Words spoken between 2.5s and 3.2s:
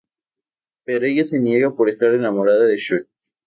de Shrek.